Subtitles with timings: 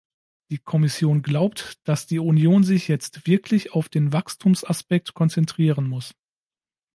[0.49, 6.15] Die Kommission glaubt, dass die Union sich jetzt wirklich auf den Wachstumsaspekt konzentrieren muss.